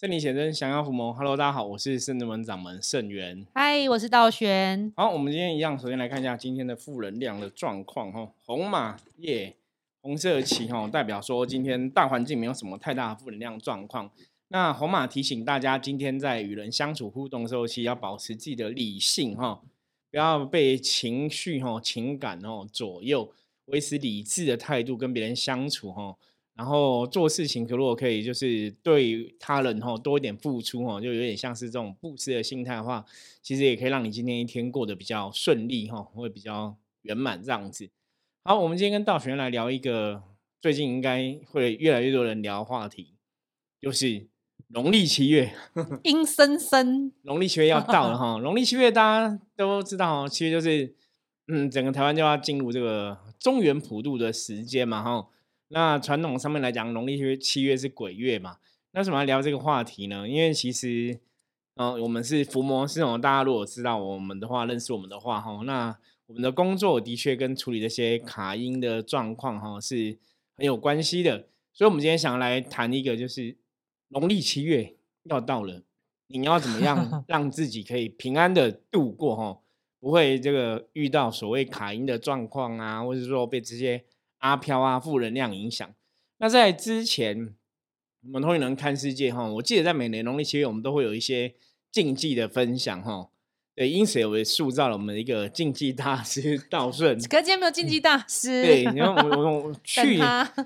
[0.00, 1.12] 圣灵显真，降妖伏魔。
[1.12, 3.46] Hello，大家好，我是圣智门掌门圣元。
[3.52, 4.90] 嗨，我是道玄。
[4.96, 8.32] 好，我们今天一样，首先来看一下今天的负能量的状况哈。
[8.46, 9.54] 红马耶，
[10.00, 14.10] 红色旗哈，代表说今天大环境没有什么太大的负能量状况。
[14.48, 19.60] 那红马提醒大家，今天在与人相处互动的时候，其实要保持自己的理性哈，
[20.10, 23.30] 不要被情绪哈、情感哦左右，
[23.66, 26.16] 维持理智的态度跟别人相处哈。
[26.60, 33.02] 然后做事情，可如果可以，就是对他人哈多一点付出哈，就有点像是这种布施的心态的话，
[33.40, 37.88] 其实也可以让你今天一天过得比较顺利哈，会比较圆满这样子。
[38.44, 40.22] 好，我们今天跟道玄来聊一个
[40.60, 43.14] 最近应该会越来越多人聊的话题，
[43.80, 44.26] 就是
[44.68, 45.54] 农历七月，
[46.04, 48.38] 阴森森，农历七月要到了 哈。
[48.42, 50.94] 农历七月大家都知道，七月就是
[51.48, 55.26] 嗯，整个台湾就要进入这个中原普渡的时间嘛哈。
[55.72, 58.56] 那传统上面来讲，农历七月七月是鬼月嘛？
[58.90, 60.28] 那为什么要聊这个话题呢？
[60.28, 61.20] 因为其实，
[61.76, 63.16] 嗯，我们是伏魔师哦。
[63.16, 70.18] 大家如果知道我们的话，认识我们的话，哈，那我们的工作的确跟处理这些卡音的状况，哈，是
[70.56, 71.46] 很有关系的。
[71.72, 73.56] 所以，我们今天想来谈一个，就是
[74.08, 75.84] 农历七月要到了，
[76.26, 79.60] 你要怎么样 让自己可以平安的度过，哈，
[80.00, 84.04] 不会这个遇到所谓卡音的状况啊，或者说被这些。
[84.40, 85.88] 阿飘啊，负能量影响。
[86.36, 87.54] 那在之前，
[88.22, 91.54] 我们通灵人看世界哈，我记得在每年农历七月，我们都会有一些
[91.90, 93.30] 竞技的分享哈。
[93.74, 97.16] 对，因此也塑造了我们一个竞技大师道 顺。
[97.28, 98.62] 可今天没有竞技大师。
[98.62, 100.20] 对，你看我我 去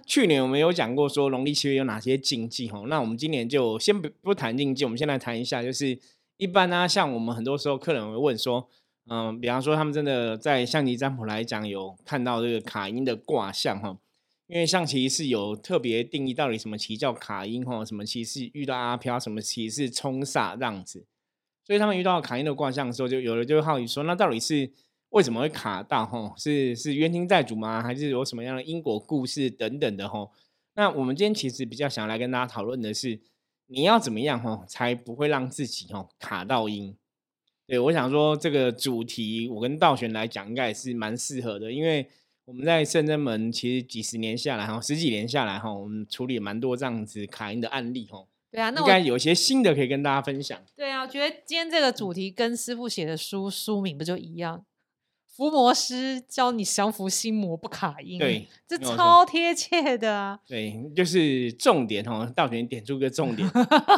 [0.07, 2.83] 去年我们有讲过说农历七月有哪些禁忌哈。
[2.89, 5.97] 那我们今年就先不不谈禁忌，我们先来谈一下，就是
[6.39, 8.69] 一般呢，像我们很多时候客人会问说。
[9.07, 13.99] 嗯，比方说他们真的在象棋占卜来讲，有看到这个卡音的卦象哈，
[14.47, 21.05] 因为象棋是有特别定义到底什么棋叫卡音哈，什么棋是遇到阿飘，什么棋是冲煞这样子，
[21.65, 24.71] 所以他们遇到卡音的卦象的时候，就有的就会好奇说，那到底是
[25.11, 26.33] 为什么会卡到哈？
[26.39, 27.83] 是是冤亲债主吗？
[27.83, 30.31] 还是有什么样的因果故事等等的哈？
[30.77, 33.21] 那我们今天其实比较想来跟大家讨论的是，
[33.67, 36.97] 你要怎么样哈，才不会让自己哈卡到音？
[37.67, 42.07] 对，我想说这个主题，我跟道玄来讲，应该也是蛮适合的，因为
[42.45, 48.27] 我们在圣真门其实几十年下来哈，十几年下来哈，我们处理蛮多这样子卡因的案例哈。
[48.51, 50.63] 对啊，那应该有些新的可以跟大家分享。
[50.77, 54.65] 对啊，我觉得今天这个主题跟师傅写的书书名不就一样？
[55.37, 60.39] 伏魔师教你降服心魔不卡音，对，这超贴切的啊！
[60.47, 63.51] 对，就是重点哦，到底点出个重点，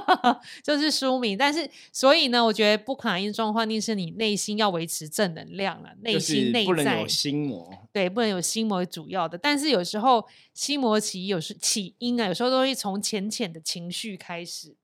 [0.65, 1.37] 就是书名。
[1.37, 9.37] 但是，所以呢，我觉得不卡音状况，一定是你内心要维持正能量了，内心内在不能有心魔，对，不能有心魔主要的。
[9.37, 14.75] 但是有时候心魔起有时起因啊，有时候都会从浅浅的情绪开始，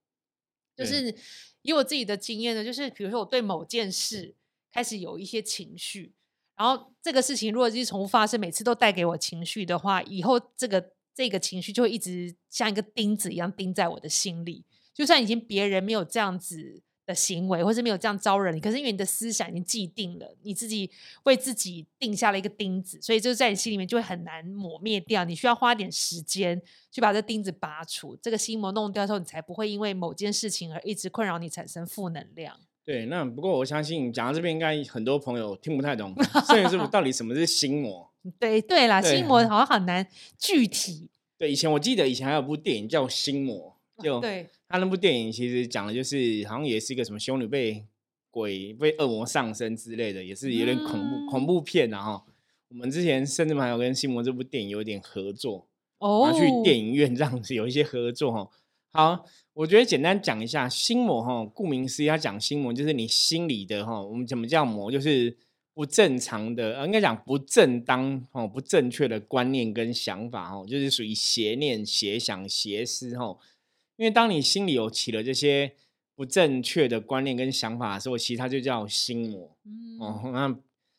[0.76, 1.14] 就是
[1.62, 4.34] 以我自己的经验呢，就是比如说我对某件事
[4.70, 6.12] 开始有一些情绪。
[6.56, 14.64] 然后这个事情如果是重复发生，每次都带给我情绪的话，以后这个这个情绪就会一直像一个钉子一样钉在我的心里。
[14.94, 20.90] 就算已经别人没有这样子的行为，或是没有这样招惹你，可是因为你的思想已经既定了，你自己
[21.24, 25.24] 为自己定下了一个钉子，所以就在你心里面就会很难抹灭掉。
[25.24, 32.60] 你需要花点时间去把这钉子拔除，这个心魔弄掉之后，你才不会因为某件事情而一直困扰你，产生负能量。
[32.84, 36.14] 对，那不过我相信讲到这边，应该很多朋友听不太懂，
[36.48, 38.10] 摄影师傅到底什么是心魔？
[38.38, 40.06] 对对啦，心魔好像很难
[40.38, 41.08] 具体。
[41.38, 47.84] 对，以前我记得以前还有部电影叫《心魔》，就对，他那部电影其实讲的就是好像也是一个什么修女被
[48.30, 52.24] 鬼被恶魔上身之类的，也是有点恐怖恐怖片啊哈。
[52.68, 55.66] 我们之前甚至还有跟《心魔》这部电影有点合作
[55.98, 58.48] 哦，去电影院这样子有一些合作哈。
[58.92, 59.26] 好。
[59.54, 64.90] 我觉得简单讲一下心魔哈，顾名思义，他讲心魔就是你心里的哈，我们怎么叫魔？
[64.90, 65.36] 就是
[65.74, 73.36] 不正常的，应该讲不正当哦，不正确的观念跟想法哦，就是属于邪念、邪想、邪思哈。
[73.96, 75.72] 因为当你心里有起了这些
[76.14, 79.54] 不正确的观念跟想法的时候，其实它就叫心魔
[80.00, 80.30] 哦。
[80.32, 80.56] 那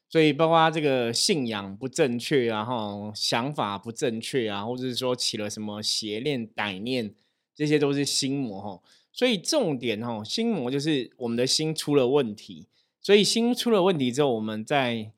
[0.10, 7.16] 所以包括这个信仰不正确啊，哈，想法不正确啊，或者是说起了什么邪念、歹念。
[7.56, 12.66] 这些都是心魔哈，所以重点哈，心魔就是我们的心出了问题，
[13.02, 15.12] 所以心出了问题之后，我们在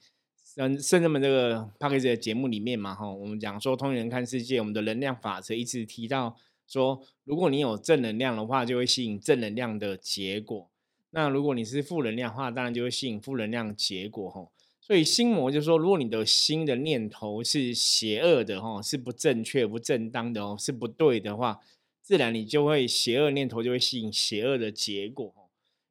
[0.58, 6.36] 嗯圣人们这个 p a c k a g e 的节目里面嘛哈，我们讲说通人看世界，我们的能量法则一直提到
[6.68, 10.68] 说，如果你有正能量的话，就会吸引正能量的结果；
[11.12, 14.48] 那如果你是负能量的话，当然就会吸引负能量结果哈。
[14.81, 21.60] 所以心魔就是说，如果你的心的念头是邪恶的哈，是不正确、不正当的哦，是不对的话。
[22.06, 25.34] 自然你就会邪恶念头就会吸引邪恶的结果。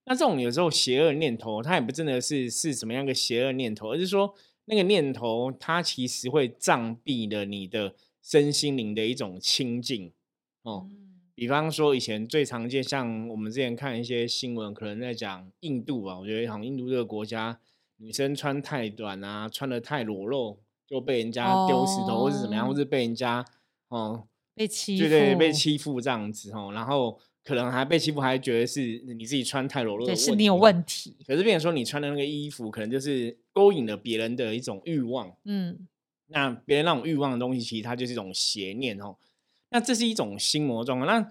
[0.04, 4.32] 那这种有时候邪恶念头，它也不真的是是什么样的邪恶念头，而是说
[4.66, 10.12] 那个念头它其实会障蔽了你的身心灵的一种清净
[10.62, 10.88] 哦。
[11.34, 17.58] 比方说以前最常见，像我们之前看一些新闻，可能在讲印度啊，我觉得好像印度这个国家
[17.96, 23.44] 女生穿太短啊，穿的太裸露，就被人家丢石头或是怎么样，或是被人家
[23.88, 27.20] 哦被欺对对被欺负这样子哦，然后。
[27.46, 28.80] 可能还被欺负，还觉得是
[29.18, 31.14] 你自己穿太裸露，对，是你有问题。
[31.26, 35.30] 可是，变成说你穿的那个衣服，可能就是勾引了别人的一种欲望。
[35.44, 35.86] 嗯，
[36.28, 39.18] 那别人那种欲望的东西，其实它就是一种邪念哦。
[39.68, 41.06] 那这是一种心魔状况。
[41.06, 41.28] 那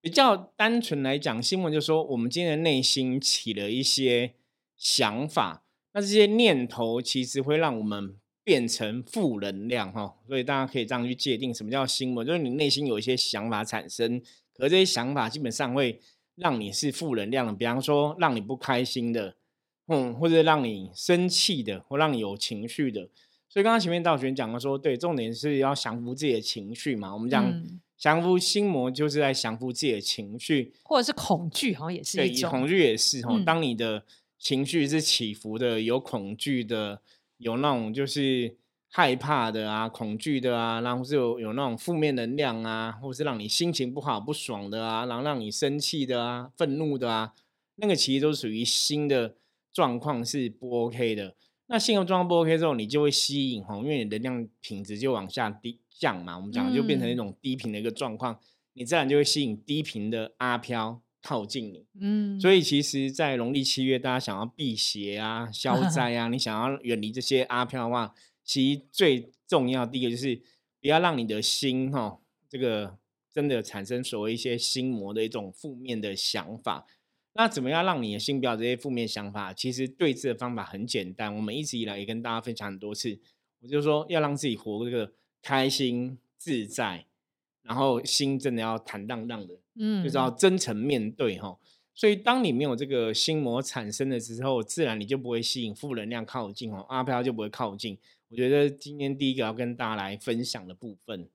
[0.00, 4.32] 比较单纯来讲，心魔就说我们今天的内心起了一些
[4.78, 5.62] 想法，
[5.92, 10.14] 那这些念头其实会让我们变成负能量哈。
[10.26, 14.20] 所以大家可以这样去界定什么叫心魔，就是你内心有一些想法产生。
[14.52, 16.00] 可这些想法基本上会
[16.34, 19.36] 让你是负能量的，比方说让你不开心的，
[19.86, 23.08] 嗯，或者让你生气的，或让你有情绪的。
[23.48, 27.12] 所以刚刚前面道玄讲的说，对，重点是要降服自己的情绪嘛。
[27.12, 27.52] 我们讲
[27.98, 33.42] 降服心魔，就是在降服自己的情绪，或者是恐惧，好像也是一种恐惧，也是哈。
[33.44, 34.04] 当你的
[34.38, 37.02] 情绪是起伏的，有恐惧的，
[37.40, 38.56] 有那种就是。
[38.92, 47.32] 害怕的啊，恐惧的啊，然后是有有那种负面能量啊，或是让你心情不好、不爽的啊，然后让你生气的啊、愤怒的啊，
[47.76, 49.36] 那个其实都属于新的
[49.72, 51.36] 状况是不 OK 的。
[51.68, 58.40] 那心的状况不 OK 之后，你就会吸引哈，因为你能量品质就往下低降嘛，我们讲就变成一种低频的一个状况，
[58.72, 61.86] 你自然就会吸引低频的阿飘靠近你。
[62.00, 68.14] 嗯，所以其实，在农历七月，大家想要避邪啊、消 灾啊，你想要远离这些阿飘的话。
[68.42, 70.34] 其实最重要第一个就是
[70.80, 72.18] 不要让你的心哈，
[72.48, 72.98] 这个
[73.32, 76.84] 真的产生所谓一些心魔的一种负面的想法。
[77.34, 79.54] 那怎么样让你的心不要这些负面想法？
[79.54, 83.20] 其实对治的方法很简单，我们一直以来也跟大家分享很多次，
[83.60, 87.06] 我就说要让自己活这个开心自在，
[87.62, 91.58] 然后心真的要坦荡荡的，嗯，就是要真诚面对哈。
[91.92, 97.98] 所以，当你没有这个心魔产生的时候，自然你就不会吸引负能量靠近哦，阿飘就不会靠近。
[98.28, 101.28] 我觉得今天第一个要跟大家来分享的部分，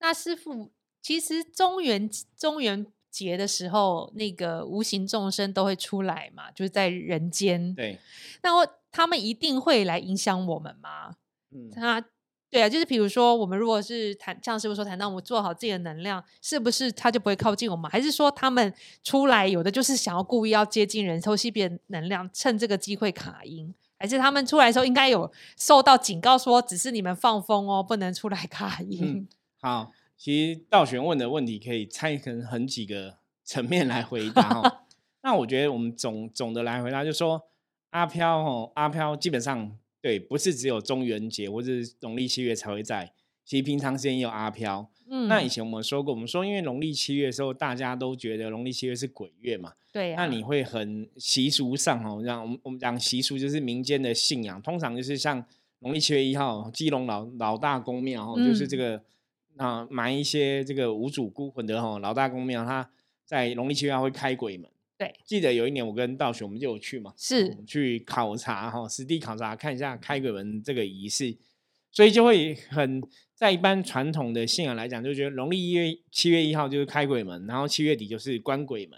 [0.00, 7.74] 那师傅其实中元中元节的时候，那个无形众生都会出来嘛，就是在人间。
[7.74, 7.98] 对，
[8.42, 8.50] 那
[8.90, 11.16] 他们一定会来影响我们吗？
[11.50, 12.04] 嗯，他。
[12.54, 17.90] 对啊，就是比如说，我们如果是谈，像师傅说谈到我们做好自己的能量，是不是他就不会靠近我们？
[17.90, 18.72] 还是说他们
[19.02, 23.74] 出来有的就是想要故意要接近人，偷吸别人能量，趁这个机会卡音？
[23.98, 29.26] 还是他们出来的时候应该有受到警告，说只是你们放风哦，不能出来卡音？
[29.60, 34.82] 好，其实道玄问的问题可以拆成很几个层面来回答哦。
[35.22, 37.48] 那我觉得我们总总的来回答，就说
[37.90, 39.76] 阿飘哦，阿飘基本上。
[40.04, 43.10] 对，不是只有中元节或者农历七月才会在，
[43.42, 44.86] 其实平常时间也有阿飘。
[45.08, 49.72] 嗯，那以前我们说过，我们说因为农历七月的时候，大家都觉得农历七月是鬼月嘛。
[49.90, 50.14] 对。
[50.14, 55.42] 那你会很习俗上哦，让我们我们讲习俗就是民间的信仰，通常就是像
[55.78, 59.02] 农历七月一号，基隆老老大公庙哦，就是这个
[59.56, 62.90] 啊埋一些这个无主孤魂的哈老大公庙，他
[63.24, 64.68] 在农历七月会开鬼门。
[64.96, 71.36] 对，记得有一年我跟道雄我们就有去嘛，是去考察哈，实地考察看一下开鬼门这个仪式，
[71.90, 73.02] 所以就会很
[73.34, 78.96] 在一般传统的信仰来讲，就觉得农历一月七月一号就是开鬼门，然后七月底就是关鬼门，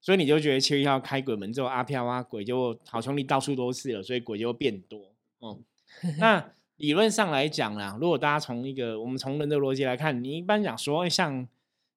[0.00, 5.12] 所以你就觉得七月一号开鬼门之后，阿飘啊鬼就好兄弟到处都是了，所以鬼就会变多。
[5.40, 5.58] 哦，
[6.18, 11.46] 那理论上来讲啦，如果大家从一个我们从人的逻辑来看，你一般讲说像。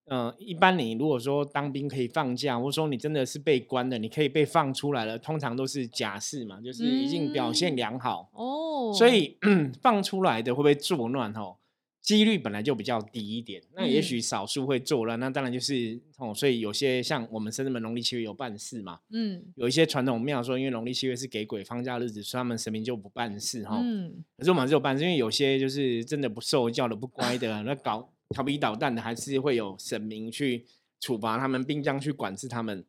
[0.09, 8.93] 嗯，一般你如果说当兵可以放假，或者说你真的是被关的，你可以被放出来了，通常都是假释嘛，就是已经表现良好哦。
[8.93, 9.37] 所以
[9.81, 11.33] 放出来的会不会作乱？
[11.33, 11.57] 哦，
[12.01, 13.61] 几率本来就比较低一点。
[13.75, 16.33] 那也许少数会作乱，那当然就是哦。
[16.33, 23.77] 所以有些像我们深圳门农历七月有办事嘛，嗯，有一些传统庙说，因为农历七月是给鬼放假日子，所以他们神明就不办事哈。
[23.83, 28.09] 嗯，可是我们还是有办事，因为有些就是真的不受教的、不乖的，那搞。
[28.29, 30.65] 调皮捣蛋的还是会有神明去
[30.99, 32.83] 处罚他们，并将去管制他们。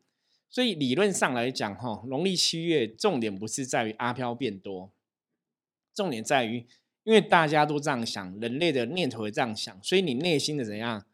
[0.50, 4.90] 所以理论上来讲，哈，农历七月重点不是在于阿飘变多，
[5.94, 6.66] 重点在于，
[7.04, 11.04] 因为大家都这样想，人类的念头也这样想，所以你内心的怎样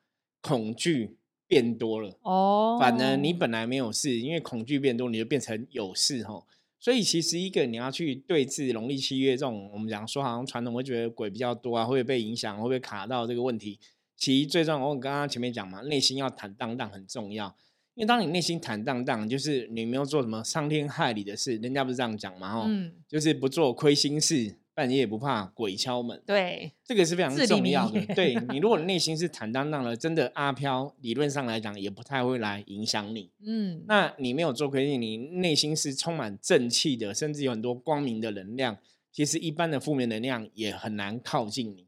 [0.41, 1.17] 恐惧
[1.49, 2.79] 变多了哦。
[2.81, 6.45] 反而你本来没有事，因为恐惧变多，你就变成有事哈。
[6.79, 13.81] 所以其实一个你要去对峙农历七月这种，我们讲说好像传统会觉得鬼比较多啊，会不会被影响，会不会卡到这个问题？
[14.17, 17.55] 其实最重要，我刚刚前面讲嘛，内心要坦荡荡很重要。
[17.95, 22.53] 因为当你内心坦荡荡，就是你没有做什么伤天害理的事，人家不是这样讲嘛？
[22.53, 26.21] 哦，嗯，就是不做亏心事，半夜不怕鬼敲门。
[26.27, 28.05] 对，这个是非常重要的。
[28.15, 33.31] 对你，如果内心是坦荡荡的，真的阿飘理论上来讲也不太会来影响你。
[33.47, 38.77] 嗯，那你没有做亏心，你内心是充满正气的，甚至有很多光明的能量。
[39.13, 41.84] 其实一般的负面能量也很难靠近你。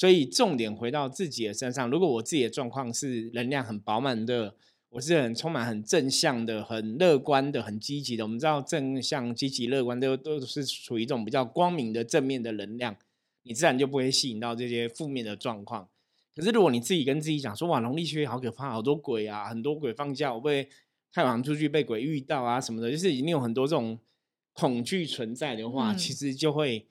[0.00, 1.90] 嗯所以重点回到自己的身上。
[1.90, 4.54] 如果我自己的状况是能量很饱满的，
[4.88, 8.24] 我是很充满、很正向的、很乐观的、很积极的。
[8.24, 12.96] 我们知道正向、积极、乐观都都是属于一种比较光明的正面的能量，
[13.42, 15.86] 你自然就不会吸引到这些负面的状况。
[16.34, 20.66] 可是如果你自己跟自己讲说：“哇，农历七月好可怕，好多鬼啊，很多鬼放假，我会
[21.12, 23.98] 太晚出去被鬼遇到啊什么的”，就是已经有很多这种
[24.54, 26.86] 恐惧存在的话，嗯其实就会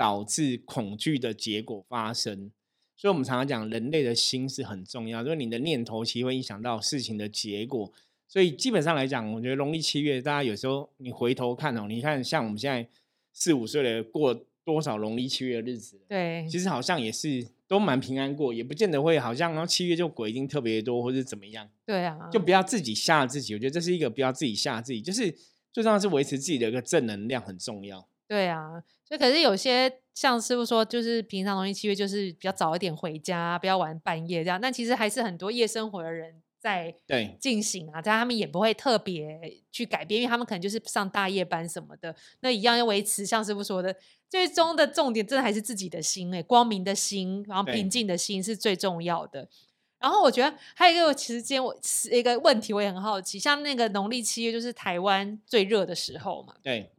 [0.00, 2.50] 导致恐惧的结果发生。
[2.96, 7.92] 所以，我们常常讲，人类的心是很重要，就是你的念头其实会影响到事情的结果。
[8.26, 12.88] 所以，基本上来讲，我觉得农历七月，大家有时候你回头看哦，你看像我们现在
[13.34, 23.52] 四五岁的，过多少农历七月的日子了，对，其实好像也是都蛮平安过，也不见得会好像然后七月就鬼一定特别多或者怎么样，对啊，就不要自己吓自己。
[23.52, 25.30] 我觉得这是一个不要自己吓自己，就是
[25.72, 28.06] 最重要是维持自己的一个正能量很重要。
[28.28, 28.80] 对啊，
[29.10, 34.60] 所以可是有些像师傅说，就是平常农历七月就是比较早一点回家，不要玩半夜这样。
[34.60, 43.26] 但其实还是很多夜生活的人在对进行啊，但他们也不会特别去改变，因为他们可能就是上大夜班什么的，那一样要维持。
[43.26, 43.96] 像师傅说的，
[44.28, 49.48] 最终的重点真的还是自己的心、欸，光明的心，然后平静的心是最重要的。
[49.98, 56.90] 然后我觉得还有一个时间，我是一个问题，我也很好奇，像那个农历七月就是台湾最热的时候嘛，对，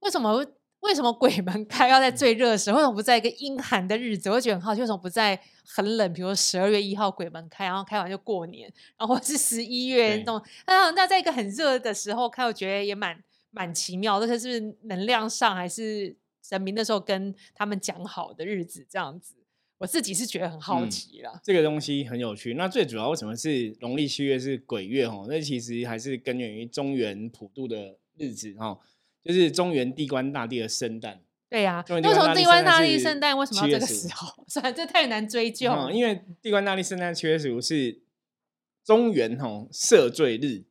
[0.00, 0.44] 为什么
[0.82, 2.76] 为什么鬼门开要在最热的时候？
[2.76, 4.28] 为什么不在一个阴寒的日子？
[4.28, 10.42] 我会觉得很好奇，为什么不在很冷，比如说十二月一号鬼门开，然后开完就过年，然后是 十一月那种？
[10.66, 13.16] 那那在一个很热的时候开，我觉得也蛮
[13.50, 14.26] 蛮奇妙的。
[14.26, 19.34] 这是不是能量上还是神明那时候跟他们讲好的日子这样子？
[19.78, 21.40] 我自己是觉得很好嗯奇啦。
[21.42, 22.54] 这个东西很有趣。
[22.54, 25.26] 那最主要为什么是农历七月是鬼月哦？
[25.28, 28.78] 那其实还是根源于中原普渡的日子哦，
[29.24, 31.20] 就是中原地官大帝的圣诞。
[31.48, 34.44] 对呀、为什么地官大帝是圣诞为什么要7月这个时候？
[34.48, 35.70] 算了，这太难追究。
[35.70, 38.00] 嗯，因为地官大帝圣诞七月十五是
[38.84, 40.64] 中原吼赦罪日。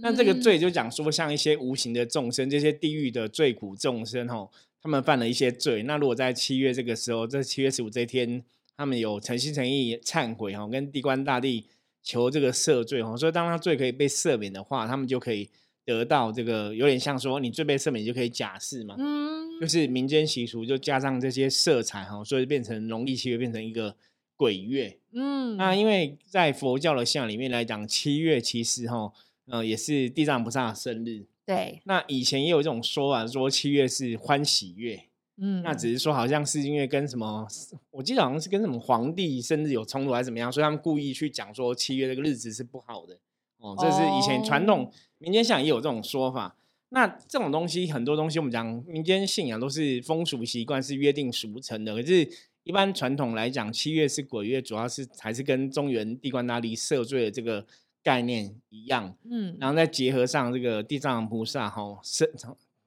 [0.00, 5.82] 那这个嗯罪就讲说，像一些无形的众生，这些地狱的罪苦众生吼，他们犯了一些罪。
[5.82, 8.44] 那如果在七月这个时候，在七月十五这一天，
[8.76, 11.66] 他们有诚心诚意忏悔吼，跟地官大帝
[12.04, 15.50] 求这个赦罪吼，所以当他罪可以被赦免的话，他们就可以
[15.84, 18.94] 得到这个有点像说你最被赦免，你就可以假释嘛。
[18.98, 23.96] 嗯，就是民间习俗，就加上这些色彩哈，所以变成农历七月变成一个
[24.36, 24.98] 鬼月。
[25.12, 29.12] 嗯，那因为在佛教的信仰里面来讲，七月其实哈，
[29.46, 31.26] 呃，也是地藏菩萨的生日。
[31.44, 35.04] 对，那以前也有这种说法，说七月是欢喜月。
[35.42, 37.48] 嗯，那只是说好像是因为跟什么，
[37.90, 43.18] 我记得好像是跟什么皇帝生日有冲突还是怎么样，所以他们故意去讲说七月这个日子是不好的。
[43.60, 46.56] 哦，这是以前传统哦民间信仰也有这种说法。
[46.92, 51.94] 那这种东西，很多东西我们讲民间信仰都是风俗习惯，是约定俗成的。
[51.94, 52.28] 可是，
[52.64, 57.64] 一般传统来讲，七月是鬼月，主要是还是跟中原地官大帝赦罪的这个
[58.02, 59.14] 概念一样。
[59.30, 62.28] 嗯，然后再结合上这个地藏菩萨哈生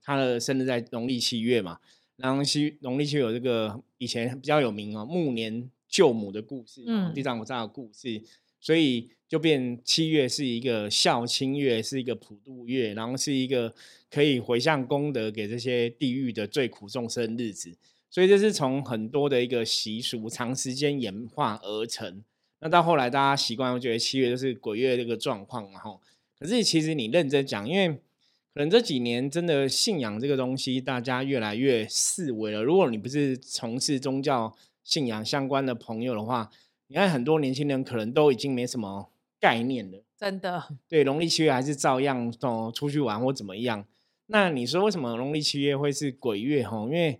[0.04, 1.80] 他的生日在农历七月嘛，
[2.18, 6.82] 然后七农历七月有这个以前比较有名哦暮年救母的故事，
[7.16, 8.22] 地藏菩萨的故事，
[8.64, 13.76] 所以就变七月是一个孝亲月，是一个普渡月，然后是一个
[14.10, 17.76] 可以回向功德给这些地狱的最苦众生日子，
[18.10, 22.24] 所以这是从很多的一个习俗长时间演化而成。
[22.62, 26.00] 那到后来大家习惯，会觉得七月就是鬼月这个状况嘛，吼。
[26.40, 32.64] 可是其实你认真讲，因为可能这几年真的信仰这个东西，大家越来越视为了。
[32.64, 34.56] 如果你不是从事宗教
[34.86, 36.50] 信仰相关的朋友的话，
[36.88, 39.10] 你看很多年轻人可能都已经没什么
[39.40, 40.04] 概念了。
[40.18, 43.86] 真的，对，农历七月还是照样哦出去玩或怎么样。
[44.28, 46.64] 那你说为什么农历七月会是鬼月？
[46.66, 47.20] 哈，因为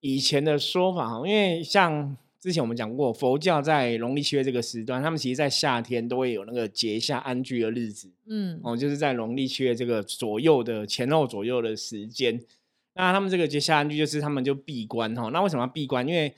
[0.00, 12.40] 以前的说法哈，因为像之前我们讲过，佛教在农历七月这个时段，他们其实在夏天都会有那个节下安居的日子嗯，哦，就是在农历七月这个左右的前后左右的时间。
[12.94, 15.28] 那他们这个节下安居就是他们就闭关哈。
[15.32, 16.06] 那为什么要闭关？
[16.06, 16.32] 因为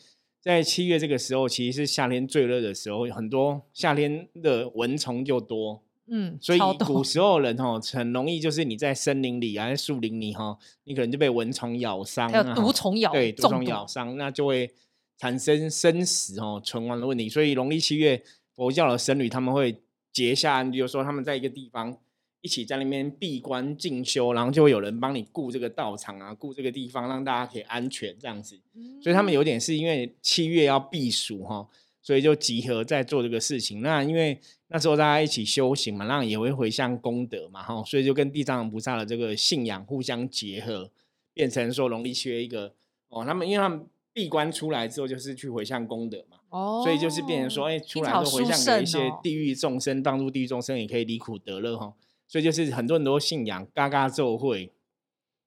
[0.48, 5.82] 在七月这个时候，其实是夏天最热的时候，很多夏天的蚊虫就多。
[6.06, 14.72] 嗯，所以古 时候人哈很容易就是你在森林里啊，在树林里哈，你可能就被蚊虫咬伤，还有啊毒虫咬对，毒虫咬伤，那就会
[15.18, 18.22] 产生生死哦存亡的问题，所以农历七月
[18.56, 19.82] 佛教的僧侣他们会
[20.14, 21.94] 结下安，就是说他们在一个地方
[22.40, 28.58] 一起在那边闭关进修，然后就会有人帮你顾这个道场啊，顾这个地方，让大家可以安全这样子。
[29.02, 31.68] 所以他们有点是因为七月要避暑哈。
[32.00, 33.82] 所以就集合在做这个事情。
[33.82, 40.90] 那因为那时候大家一起修行嘛，那也会回向功德嘛，哈，所以就跟地藏王菩萨的这个信仰互相结合，
[41.34, 42.72] 变成说农历七月一个
[43.10, 51.92] 哦，他们因为他们闭关出来之后就是去回向功德嘛，哦，所以就是变成说，哎，出来就回向给一些地狱众生，帮助地狱众生也可以离苦得乐哈。
[52.28, 54.70] 所以就是很多人都信仰，嘎嘎咒会，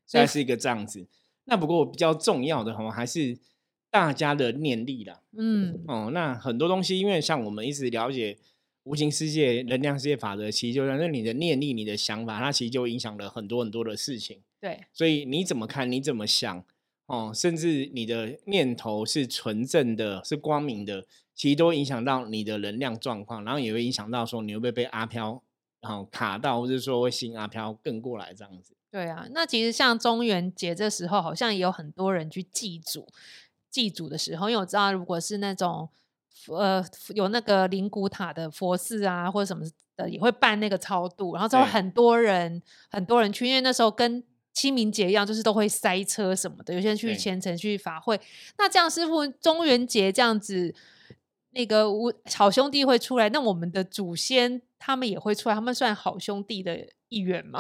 [0.06, 1.08] 现在是一个这样子。
[1.46, 3.38] 那不过比较重要的哈，还是。
[3.94, 8.38] 大家的念力啦，嗯，哦，那很多东西，因为像我们一直了解
[8.84, 14.40] 无形世界、能量世界法则，其实就那你的念力、你的想法，它其实就影响了很多很多的事情。
[14.62, 16.64] 对，所以你怎么看，你怎么想，
[17.08, 25.44] 哦，甚至你的念头是纯正的、是光明的，其实都影响到你的能量状况，然后也会影响到说你会不会被阿飘
[25.82, 28.74] 然后卡到，或者说会吸引阿飘更过来这样子。
[28.92, 33.08] 对啊，那其实像中元节这时候，好像也有很多人去祭祖。
[33.70, 35.88] 祭祖的时候，因为我知道，如果是那种
[36.50, 36.86] 呃
[37.16, 44.22] 有那个灵骨塔的佛寺啊，或者什么的，也会办那个超度，然后之后很多人很多人去，因为那时候跟
[44.52, 48.20] 清明节一样，就是都会塞车什么的，有些人去虔诚去法会。
[48.58, 50.76] 那这样师傅中元节这样子，
[51.52, 57.60] 那个我好兄弟会出来，那我们的祖先他们也会出来，他们算好兄弟的一员吗？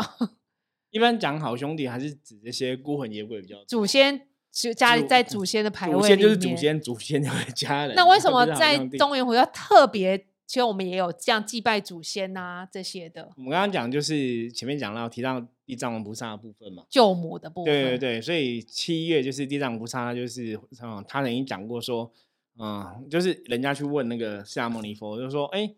[0.91, 4.27] 一般讲好兄弟，还是指这些孤魂野鬼比较祖先。
[4.51, 7.95] 就家里在祖先的牌位祖先就是祖先，祖先就是家人。
[7.95, 10.17] 那为什么在中原湖要特别？
[10.45, 13.31] 其实我们也有这样祭拜祖先呐，这些的。
[13.37, 17.73] 我们刚刚讲就是前面讲到提到地藏王菩萨的部分嘛，救母的部分。
[17.73, 22.11] 对对对，所以七月就是地藏菩萨，就是嗯，他曾经讲过说，
[22.61, 25.73] 嗯，就是人家去问那个释迦牟尼佛，就说，哎，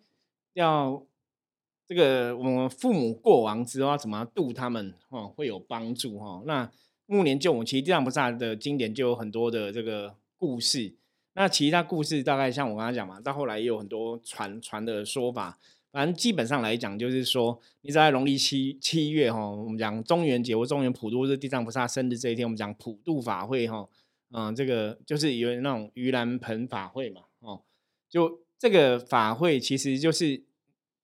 [0.54, 1.02] 要
[1.88, 6.44] 这个我们父母过亡之后要怎么度他们，哦，会有帮助哈？
[6.46, 6.70] 那。
[7.06, 10.96] 暮年救母，其实地藏菩萨的经典就有很多的这个故事。
[11.34, 15.60] 那其他故事大概像我刚刚讲嘛，到后来也有很多传传的说法。
[15.92, 23.86] 反正基本上来讲，就是说你在农历七七月哈，我们讲中元节或中元普渡是地藏菩萨生日这一天，我们讲普渡法会哈，
[24.34, 27.62] 嗯，这个就是有那种盂兰盆法会嘛，哦，
[28.10, 30.44] 就这个法会其实就是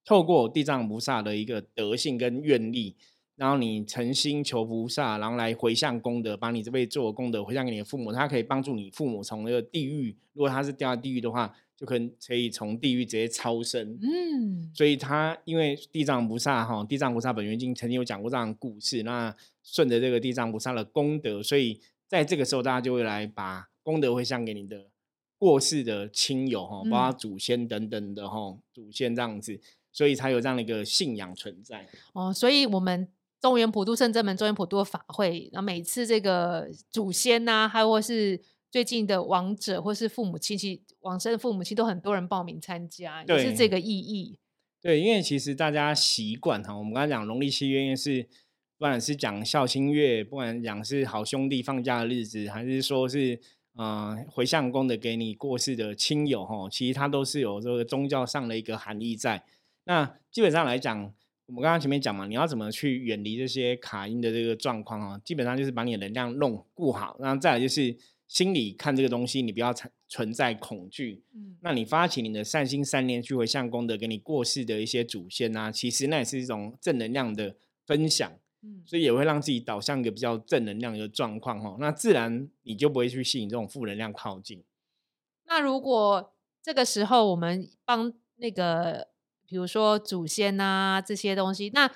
[0.04, 2.96] 透过地藏菩萨的一个德性跟愿力。
[3.36, 13.98] 然后你诚心求菩萨，然后来回向功德，把你这辈子做功德回向给你的父母，他可以帮助你父母从那个地狱，如果他是掉地狱的话，就可能可以从地狱直接超生。
[14.02, 24.88] 嗯，所以他因为地藏菩萨哈，地藏菩萨本愿经曾经有讲过这样的故事，那顺着这个地藏菩萨的功德，所以在这个时候大家就会来把功德回向给你的
[25.38, 29.60] 过世的亲友哈，包括祖先等等的哈，祖先这样子，
[29.92, 31.88] 所以才有这样的一个信仰存在。
[32.12, 33.08] 哦，所以我们。
[33.42, 38.38] 中原普渡圣真门、中原普渡的法会，那每次这个祖先呐，还或是
[38.70, 44.38] 最近的亡者，或是父母亲戚往生的父母亲，都很多人报名参加，也是这个意义。
[44.82, 48.28] 对，因为其实大家习惯哈，我们刚才讲农历七月，是
[48.80, 53.38] 不管是讲孝亲月，不管讲是好兄弟放假的日子，还是说是
[53.76, 59.44] 嗯回向功德给你过世的亲友哈，其实它都是有这个宗教上的一个含义在。
[59.84, 61.12] 那基本上来讲。
[61.46, 65.20] 我们刚刚前面讲嘛，你要怎么去远离这些卡音的这个状况啊？
[65.24, 67.96] 基本上就是把你的能量弄固好，然后再来就是
[68.28, 71.24] 心里看这个东西，你不要存存在恐惧。
[71.34, 78.30] 嗯，那你发起你的善心善念去回向功德给你过世的一些祖先啊，其实那也是一种正能量的分享。
[78.62, 81.76] 嗯，所以也会让自己导向一个比较正能量的状况哈。
[81.78, 84.62] 那自然你就不会去吸引这种负能量靠近。
[85.46, 89.08] 那如果这个时候我们帮那个。
[89.50, 91.90] 比如说祖先啊这些东西，那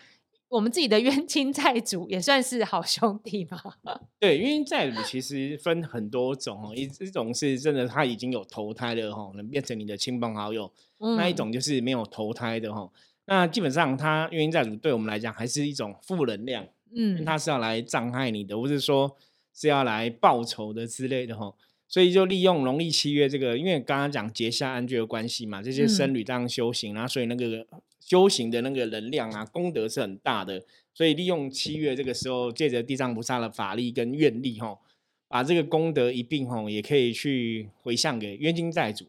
[0.48, 3.62] 我们自己的冤亲债主也算是好兄弟吗？
[4.18, 10.68] 对，冤亲债主其实分很多种哦，一一种是真的他已经有投胎了哈，能变成你的亲朋好友；
[11.16, 12.90] 那一种就是没有投胎的哈。
[13.26, 19.16] 那基本上他冤亲债主对我们来讲还是一种负能量，嗯，他是要来障碍你的，或是说
[19.54, 21.54] 是要来报仇的之类的哈。
[21.87, 27.66] 所以就利用农历七月这个，因为刚刚讲结下安居的关系嘛，这些僧侣这样修行，然后所以那个
[28.00, 30.62] 修行的那个能量啊，功德是很大的。
[30.92, 34.78] 所以利用七月这个时候，借着地藏菩萨的法力跟愿力，吼，
[35.28, 39.06] 把这个功德一并吼，也可以去回向给冤亲债主，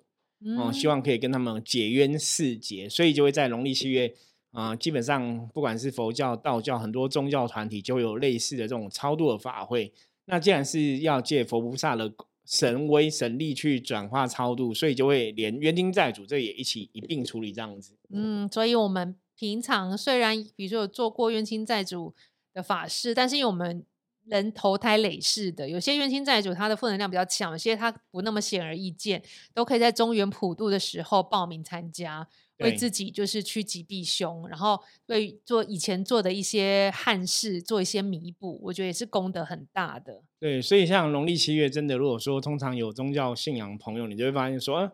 [0.57, 2.87] 哦，希望可以跟他们解冤释结。
[2.87, 4.13] 所以就会在农历七月
[4.51, 9.91] 啊，基本上不管是佛教、道教，很多宗教团体就有类似的这种超度的法会。
[10.25, 12.13] 那既然是要借佛菩萨的。
[12.47, 17.95] 神威神力去转化超度，所以就会连冤亲债主这也一起一并处理这样子。
[18.11, 22.13] 嗯，所以我们平常虽然比如说有做过冤亲债主
[22.53, 23.83] 的法事，但是因为我们
[24.25, 32.27] 人投胎累世的，有些冤亲债主他的负能量比较强，有些他不那么显而易见，都可以在中原普渡的时候报名参加。
[32.59, 40.23] 为自己就是趋吉避凶，然后为做以前做的一些憾事做一些弥补，我觉得也是功德很大的。
[40.39, 44.89] 对，所以像农历七月，真的如果说通常有宗教信仰朋友，你就会发现说，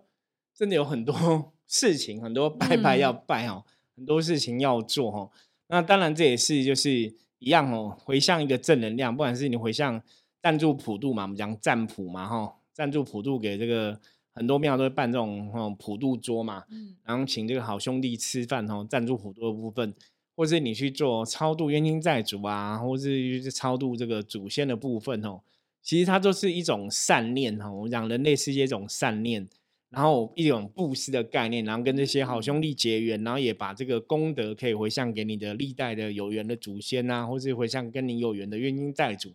[0.56, 3.64] 真的有很多 事情，很多拜拜要拜哦，
[3.96, 5.30] 很多事情要做哦。
[5.68, 10.02] 那当然这也是就是一样哦，回向一个正能量，不管是你回向
[10.42, 14.00] 赞助普渡嘛，我们讲赞普嘛哈，赞助普渡给这个。
[14.34, 16.64] 很多庙都会办这种哦普渡桌嘛，
[17.04, 19.94] 然后请这个好兄弟吃饭哦，赞助普渡的部分，
[20.38, 25.42] 或是你去做超度冤亲债主啊，或是超度这个祖先的部分哦，
[25.84, 27.70] 其实它都是一种善念哈。
[27.70, 29.46] 我们讲人类世界一种善念，
[29.92, 39.34] 然后一种布施的概念，然后跟这些好兄弟结缘，然后也把这个功德可以回向给你的历代的有缘的祖先啊，或是回向跟你有缘的冤亲债主，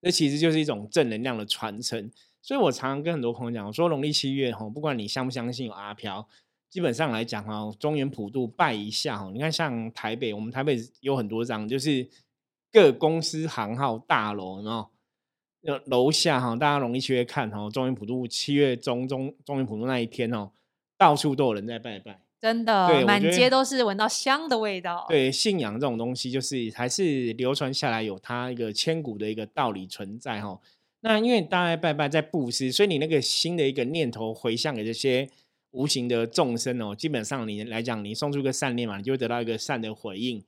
[0.00, 2.10] 那其实就是一种正能量的传承。
[2.42, 6.28] 所以我常常跟很多朋友讲，我说农历七月哈，不管你相不相信有阿飘，
[6.68, 9.30] 基本上来讲哈，中原普渡拜一下哈。
[9.32, 12.04] 你看像台北，我们台北有很多张，就是
[12.72, 14.90] 各公司行号大楼，然后
[15.86, 20.50] 楼下哈，大家容易去看哈，中原普渡七月中中中原普渡那一天哦，
[20.98, 25.06] 到处都有人在拜拜，真的，满街都是闻到香的味道。
[25.08, 30.58] 对，信仰这种东西，就是还是流传下来有它一个千古的一个道理存在哈。
[31.00, 35.28] 那因为大家拜拜在布施，所以你那个新的一个念头回向给这些
[35.70, 40.42] 无形的众生哦，基本上你来讲，你送出个善念嘛，你就会得到一个善的回应。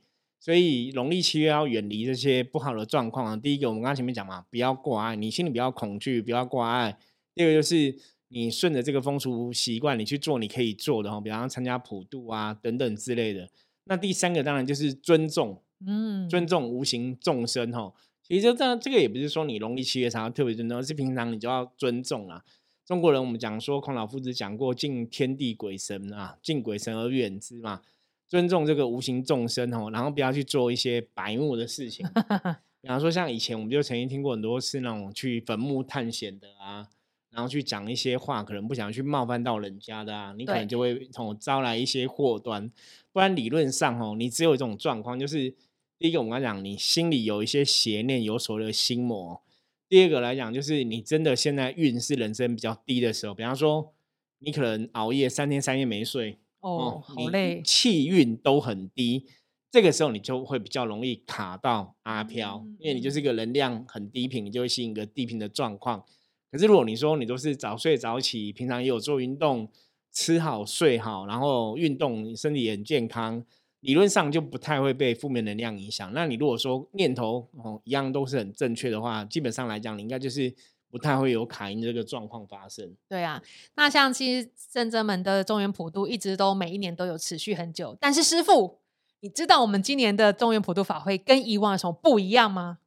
[0.45, 3.41] 所以农历七月要远离这些不好的状况。
[3.41, 6.99] 第一个，我们刚刚前面讲嘛，不要挂碍，你心里不要恐惧，不要挂碍。
[7.35, 7.97] 第二个就是
[8.29, 13.49] 你顺着这个风俗习惯，你去做你可以做的哈，比方参加普渡啊等等之类的。
[13.85, 17.95] 那第三个当然就是尊重，嗯，尊重无形众生哈。
[18.23, 22.45] 其实这这个也不是说你农历七月才要特别尊重，而是平常你就要尊重啊。
[22.85, 27.81] 中国人我们讲说，孔老夫子讲过“敬天地鬼神啊，敬鬼神而远之”嘛，
[28.27, 32.07] 尊重这个无形众生哦，然后不要去做一些白目的事情。
[32.81, 36.87] 比方说，像以前我们就曾经听过很多次那种去坟墓探险的啊，
[37.31, 42.71] 然后去讲一些话，可能不想去冒犯到人家的啊，你可能就会从招来一些祸端。
[43.13, 45.55] 不然理论上哦，你只有一种状况就是。
[45.97, 49.41] 第一个，我们刚讲，你心里有一些邪念，有所谓的心魔。
[49.89, 53.95] 第二个来讲，就是你真的现在运是人生比较低的时候，比方说
[54.41, 59.27] 你可能熬夜三天三夜没睡，哦，好累，气运都很低，
[59.71, 66.03] 这个时候你就会比较容易卡到阿飘，因为你就是一个能量很低频，你就会吸引一个低频的状况。
[66.51, 69.69] 可是如果你说你都是早睡早起，平常也有做运动，
[70.11, 73.45] 吃好睡好，然后运动，身体也很健康。
[73.81, 76.11] 理论上就不太会被负面能量影响。
[76.15, 80.51] 那你如果说念头哦一样都是很正确的话，基本上来讲，你应该就是
[80.95, 82.95] 不太会有卡音这个状况发生。
[83.09, 83.43] 对啊，
[83.75, 87.99] 那像其实正真门的中原普渡一直都每一年都有持续很久。
[88.01, 88.79] 但是师傅，
[89.19, 92.79] 你知道我们今年的中原普渡法会跟以往有什么不一样吗？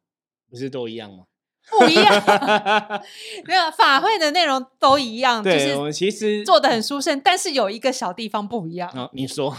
[0.50, 1.26] 不是都一样吗？
[1.70, 2.24] 不一样，
[3.44, 8.90] 没有法会的内容都一样，就是我们其实做的很殊胜，但是有一个小地方不一样。
[8.96, 9.54] 哦，你说，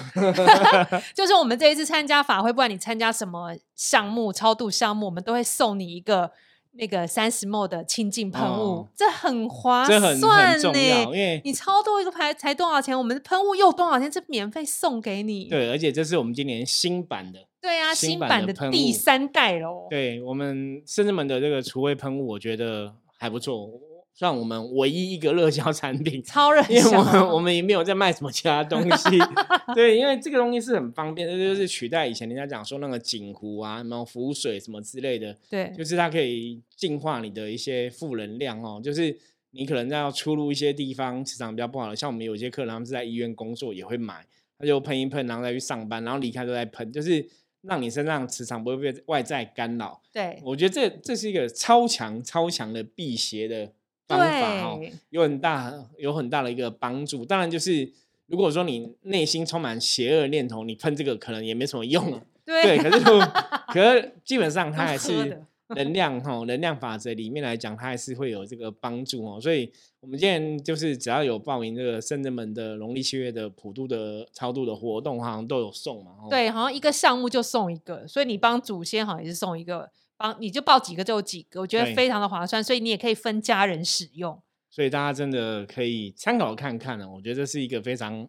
[1.14, 6.32] 就是我们这一次参加法会，不管你参加什么项目、超度项目，我们都会送你一个
[6.78, 11.04] 那个三十 ml 的清净喷雾，这很划算呢。
[11.04, 15.46] 因为你超多一个牌才多少钱，我们的喷雾又多少钱，这免费送给你。
[15.46, 17.40] 对，而且这是我们今年新版的。
[17.60, 19.88] 对啊，新版的第三代喽。
[19.90, 23.68] 对我们甚至门的这个除味喷雾，我觉得还不错，
[24.18, 26.20] 算我们唯一一个热销产品。
[26.26, 29.10] 超热销，因为我们我们也没有在卖什么其他东西。
[29.76, 35.36] 对，因为这个东西是很方便，这就是取代以前人家讲说那个锦湖啊、什么浮水什么之类的。
[35.48, 38.80] 对，就是它可以净化你的一些负能量哦。
[38.82, 39.16] 就是
[39.52, 44.26] 你可能在要出入一些地方，磁场比较不好的，像我们有些客人他们是在医院工作，也会买，
[44.58, 47.24] 他就喷一喷，然后再去上班，然后离开都在喷，就是。
[47.62, 50.00] 让你身上磁场不会被外在干扰。
[50.12, 53.72] 对，我觉得这这是一个超强超强的辟邪的
[54.08, 57.24] 方法哦，有很大有很大的一个帮助。
[57.24, 57.92] 当然，就是
[58.26, 62.20] 如果说你内心充满邪恶念头，你喷这个可能也没什么用。
[62.44, 63.04] 对，可是
[63.68, 65.44] 可是基本上它还是。
[65.76, 69.38] 能量哈，能量法则里面来讲，它还是会有这个帮助哦。
[69.38, 76.12] 所以，我们今天就是只要有报名这个圣人门的农历七月的普渡的超度的活动，好像都有送嘛。
[76.30, 82.62] 对，好像一个项目就送一个，所以你帮祖先好像也是送一个，帮你就报几个就有几个，我觉得非常的划算。
[82.62, 84.38] 所以你也可以分家人使用。
[84.68, 87.10] 所以大家真的可以参考看看呢。
[87.10, 88.28] 我觉得这是一个非常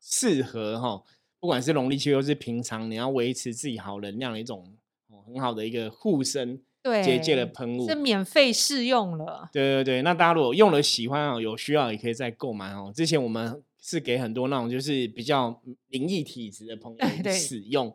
[0.00, 1.02] 适合哈，
[1.40, 4.72] 不管是农历七月或是平常，你要维持自己好能量的一种
[5.26, 6.60] 很好的一个护身
[7.02, 9.48] 结界的喷雾，是免费试用了。
[9.52, 12.92] 对对对，那大家如果用了喜欢哦，有需要也可以再购买哦。
[12.94, 17.94] 之前我们是给很多那种就是比较灵异体质的朋友使用，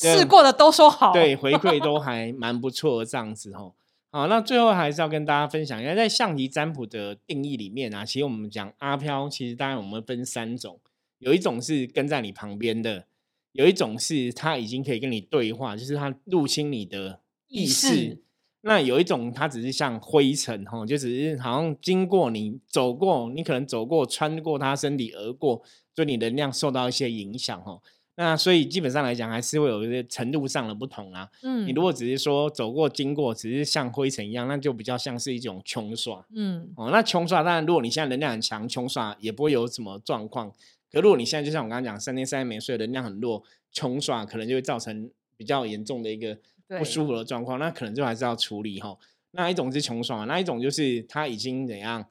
[0.00, 3.74] 试过的都说好，对回馈都还蛮不错的这样子哦。
[4.10, 10.80] 好，那最后还是要跟大家分享一下，在象棋占卜的定义里面啊，其实我们讲阿飘，其实当然我们分三种，
[11.18, 13.06] 有一种是跟在你旁边的，
[13.52, 18.20] 有一种是他已经可以跟你对话，就是他入侵你的意识，
[18.62, 25.62] 那有一种它只是像灰尘哈，就只是好像经过你走过，你可能走过穿过他身体而过，
[25.94, 27.80] 对你能量受到一些影响哈。
[28.20, 31.26] 那所以基本上来讲，还是会有一些程度上的不同啊。
[31.42, 36.22] 嗯，你如果只是说走过、经过，只是像灰尘一样，那就比较像是一种穷刷。
[36.34, 40.52] 嗯，哦，那穷刷当然，如果你现在能量很强，穷刷也不会有什么状况。
[40.92, 46.36] 可如果你现在就像我刚刚讲，三天三夜没睡，能量很弱，穷刷可能就会造成比较严重的一个
[46.78, 48.98] 不舒服的状况，那可能就还是要处理哈。
[49.30, 52.04] 那一种是穷刷，那一种就是他已经怎样？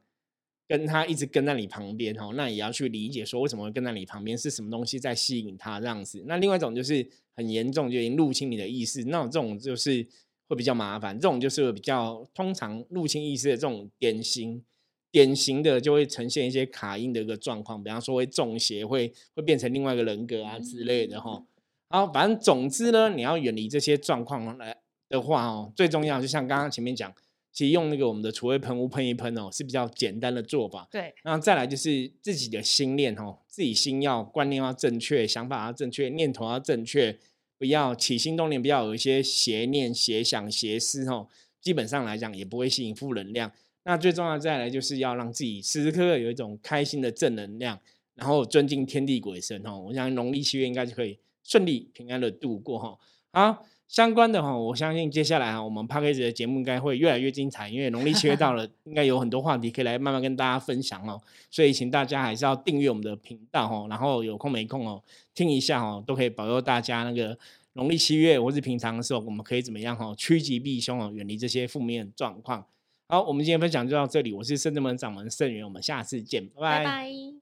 [0.69, 6.23] 跟他一直跟在你旁边哦，那也要去理解说为什么会跟在你旁边，是什么东西在吸引他这样子。
[6.27, 7.03] 那另外一种就是
[7.35, 10.05] 很严重，就已经入侵你的意识，那种这种就是
[10.47, 11.15] 会比较麻烦。
[11.15, 14.63] 这种就是比较通常入侵意识的这种典型
[15.11, 21.43] 典型的，就会呈现一些卡音的一个状况，比方说会中邪，会会变成另外一个人格啊之类的哈。
[21.89, 24.77] 然后反正总之呢，你要远离这些状况来
[25.09, 27.11] 的话哦，最重要就像刚刚前面讲。
[27.59, 30.87] 其实用那个我们的除味喷雾喷一喷哦，是比较简单的做法。
[30.89, 37.19] 对，然后再来就是自己的心念哦，自己心要观念要正确，想法要正确，念头要正确，
[37.57, 41.27] 不要起心动念，不要有一些邪念、邪想、邪思哦。
[41.59, 43.51] 基本上来讲，也不会吸引负能量。
[43.83, 47.77] 那最重要再来就是要让自己时时刻刻有一种开心的正能量，
[48.15, 49.77] 然后尊敬天地鬼神哦。
[49.87, 52.97] 我想农历七月应该就可以顺利平安的度过哈。
[53.33, 53.65] 好。
[53.89, 61.19] 相关的哈，我相信接下来哈，我们 p a c k a g e 的节目应该会越来越精彩，因为农历七月到了，应该有很多话题可以来慢慢跟大家分享哦。
[61.49, 67.35] 所以请大家还是要订阅我们的频道哦，然后有空没空哦，听一下哦，都可以保佑大家那个
[67.73, 72.63] 农历七月或是平常的时候，我们可以怎么样哈，趋吉避凶哦，远离这些负面状况。
[73.07, 77.38] 好，我们今天分享就到这里，我是圣正门掌门圣元，我们下次见，拜拜。